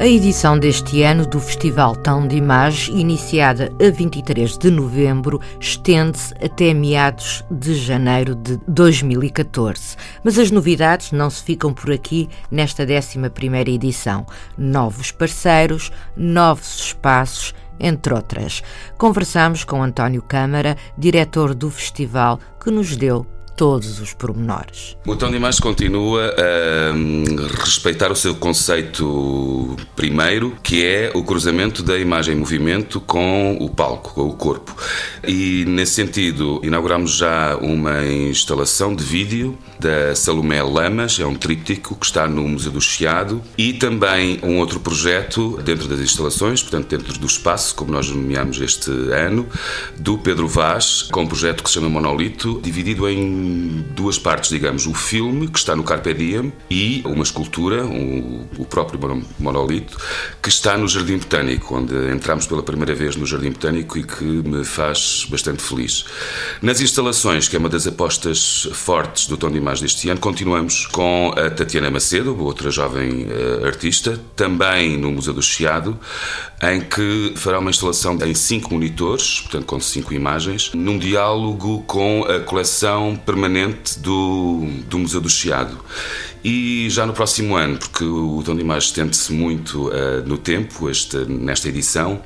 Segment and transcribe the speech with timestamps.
[0.00, 6.32] A edição deste ano do Festival Tão de Imagem, iniciada a 23 de novembro, estende-se
[6.42, 9.98] até meados de janeiro de 2014.
[10.24, 14.24] Mas as novidades não se ficam por aqui nesta 11ª edição.
[14.56, 18.62] Novos parceiros, novos espaços, entre outras.
[18.96, 23.26] Conversamos com António Câmara, diretor do festival, que nos deu
[23.56, 24.96] todos os pormenores.
[25.06, 27.24] O Tom de Imagem continua a hum,
[27.58, 33.68] respeitar o seu conceito primeiro, que é o cruzamento da imagem em movimento com o
[33.68, 34.74] palco, com o corpo.
[35.26, 41.94] E nesse sentido, inauguramos já uma instalação de vídeo da Salomé Lamas, é um tríptico
[41.96, 46.88] que está no Museu do Chiado, e também um outro projeto dentro das instalações, portanto
[46.88, 49.46] dentro do espaço, como nós nomeamos este ano,
[49.98, 53.49] do Pedro Vaz, com um projeto que se chama Monolito, dividido em
[53.94, 59.24] duas partes, digamos, o filme, que está no Carpe Diem, e uma escultura, o próprio
[59.38, 59.96] monolito,
[60.42, 64.24] que está no Jardim Botânico, onde entramos pela primeira vez no Jardim Botânico e que
[64.24, 66.04] me faz bastante feliz.
[66.62, 70.86] Nas instalações, que é uma das apostas fortes do Tom de Imagem deste ano, continuamos
[70.86, 75.98] com a Tatiana Macedo, outra jovem uh, artista, também no Museu do Chiado,
[76.62, 82.24] em que fará uma instalação em cinco monitores, portanto com cinco imagens, num diálogo com
[82.24, 85.82] a coleção permanente do, do Museu do Chiado.
[86.42, 90.88] E já no próximo ano, porque o Dom de Imagem estende-se muito uh, no tempo,
[90.88, 92.22] este, nesta edição.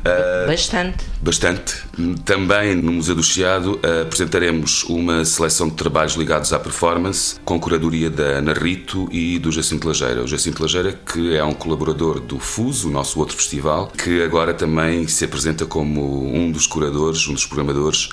[0.00, 1.04] Uh, bastante.
[1.22, 1.76] Bastante.
[2.24, 7.58] Também no Museu do Chiado uh, apresentaremos uma seleção de trabalhos ligados à performance, com
[7.60, 10.22] curadoria da Ana Rito e do Jacinto Lageira.
[10.22, 14.52] O Jacinto Lageira, que é um colaborador do FUS, o nosso outro festival, que agora
[14.52, 18.08] também se apresenta como um dos curadores, um dos programadores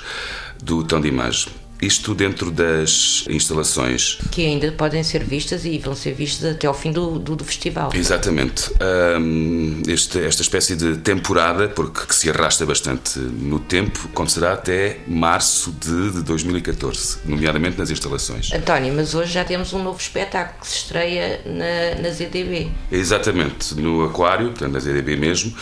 [0.62, 1.61] do Tom de Imagem.
[1.82, 4.18] Isto dentro das instalações.
[4.30, 7.44] Que ainda podem ser vistas e vão ser vistas até ao fim do, do, do
[7.44, 7.90] festival.
[7.92, 8.70] Exatamente.
[9.18, 15.00] Um, este, esta espécie de temporada, porque que se arrasta bastante no tempo, acontecerá até
[15.08, 18.52] março de, de 2014, nomeadamente nas instalações.
[18.52, 22.70] António, mas hoje já temos um novo espetáculo que se estreia na, na ZDB.
[22.90, 25.52] Exatamente, no Aquário, portanto, na ZDB mesmo.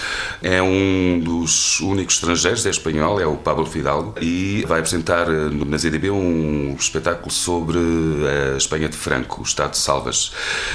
[0.43, 5.51] É um dos únicos estrangeiros, é espanhol, é o Pablo Fidalgo, e vai apresentar eh,
[5.67, 10.33] na ZDB um espetáculo sobre a Espanha de Franco, o Estado de Salvas.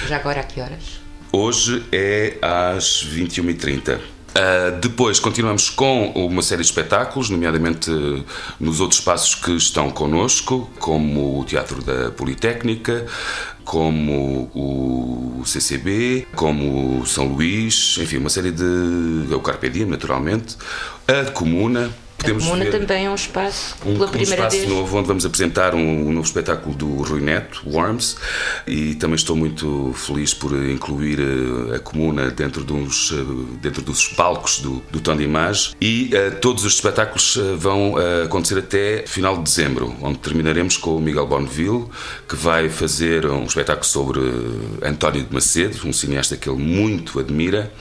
[0.07, 1.00] Já agora a que horas?
[1.31, 3.97] Hoje é às 21h30.
[4.35, 7.90] Uh, depois continuamos com uma série de espetáculos, nomeadamente
[8.59, 13.06] nos outros espaços que estão connosco, como o Teatro da Politécnica,
[13.63, 18.63] como o CCB, como o São Luís, enfim, uma série de.
[19.34, 20.57] o Carpe Diem, naturalmente,
[21.07, 21.90] a Comuna
[22.25, 24.69] podemos a Comuna ver também é um espaço um, pela primeira um espaço vez.
[24.69, 28.18] novo onde vamos apresentar um, um, novo espetáculo do Rui Neto, Worms,
[28.68, 34.08] e também estou muito feliz por incluir eh, a Comuna dentro, dos, eh, dentro dos
[34.09, 39.03] palcos do, do Tom de Imagem e uh, todos os espetáculos vão uh, acontecer até
[39.07, 41.86] final de dezembro, onde terminaremos com o Miguel Bonneville,
[42.28, 44.19] que vai fazer um espetáculo sobre
[44.81, 47.72] António de Macedo, um cineasta que ele muito admira,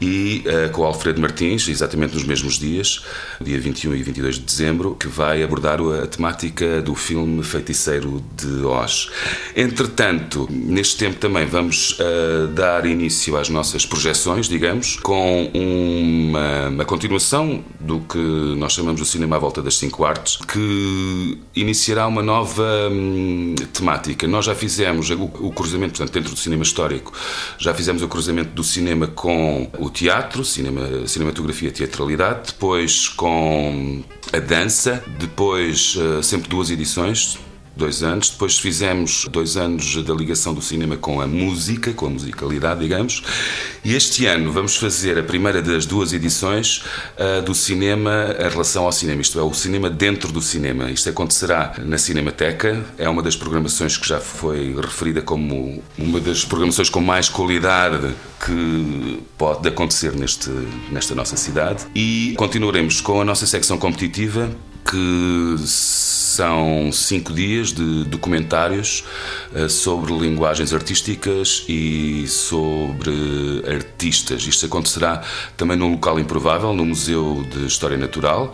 [0.00, 3.04] e uh, com o Alfredo Martins, exatamente nos mesmos dias,
[3.40, 8.22] dia 21 21 e 22 de dezembro, que vai abordar a temática do filme Feiticeiro
[8.36, 9.10] de Oz.
[9.56, 16.84] Entretanto, neste tempo também vamos uh, dar início às nossas projeções, digamos, com uma, uma
[16.84, 22.22] continuação do que nós chamamos de cinema à volta das cinco artes, que iniciará uma
[22.22, 24.26] nova hum, temática.
[24.26, 27.12] Nós já fizemos o, o cruzamento, portanto, dentro do cinema histórico,
[27.58, 33.79] já fizemos o cruzamento do cinema com o teatro, cinema, cinematografia, teatralidade, depois com
[34.32, 37.38] a dança, depois uh, sempre duas edições,
[37.76, 38.30] dois anos.
[38.30, 43.22] Depois fizemos dois anos da ligação do cinema com a música, com a musicalidade, digamos.
[43.84, 46.82] E este ano vamos fazer a primeira das duas edições
[47.18, 50.90] uh, do cinema em relação ao cinema, isto é, o cinema dentro do cinema.
[50.90, 56.44] Isto acontecerá na Cinemateca, é uma das programações que já foi referida como uma das
[56.44, 58.14] programações com mais qualidade
[58.44, 60.50] que pode acontecer neste,
[60.90, 61.86] nesta nossa cidade.
[61.94, 64.50] E continuaremos com a nossa secção competitiva
[64.84, 69.04] que São cinco dias de documentários
[69.52, 74.46] uh, sobre linguagens artísticas e sobre artistas.
[74.46, 75.22] Isto acontecerá
[75.56, 78.52] também num local improvável, no Museu de História Natural,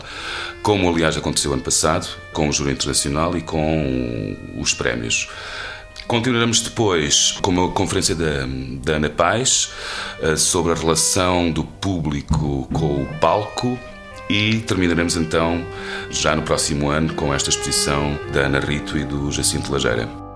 [0.61, 5.29] como aliás aconteceu ano passado, com o Júri Internacional e com os prémios.
[6.07, 8.47] Continuaremos depois com uma conferência da,
[8.81, 9.71] da Ana Paz
[10.21, 13.77] uh, sobre a relação do público com o palco
[14.29, 15.65] e terminaremos então
[16.09, 20.26] já no próximo ano com esta exposição da Ana Rito e do Jacinto Lajeira.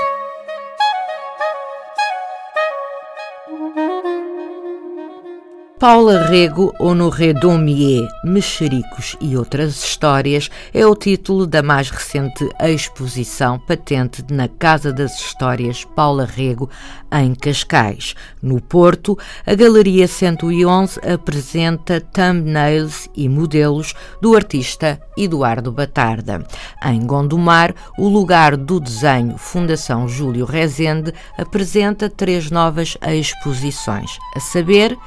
[5.79, 13.59] Paula Rego Honoré Domier, Mexericos e Outras Histórias é o título da mais recente exposição
[13.59, 16.67] patente na Casa das Histórias Paula Rego,
[17.11, 18.15] em Cascais.
[18.41, 19.15] No Porto,
[19.45, 26.43] a Galeria 111 apresenta thumbnails e modelos do artista Eduardo Batarda.
[26.83, 34.97] Em Gondomar, o lugar do desenho Fundação Júlio Rezende apresenta três novas exposições, a saber,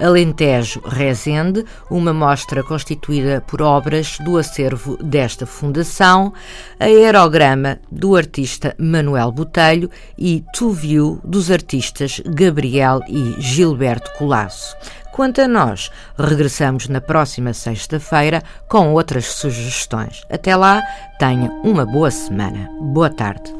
[0.00, 6.32] Alentejo Rezende, uma mostra constituída por obras do acervo desta fundação,
[6.78, 14.74] Aerograma do artista Manuel Botelho e To View dos artistas Gabriel e Gilberto Colasso.
[15.12, 20.22] Quanto a nós, regressamos na próxima sexta-feira com outras sugestões.
[20.30, 20.82] Até lá,
[21.18, 22.70] tenha uma boa semana.
[22.80, 23.59] Boa tarde.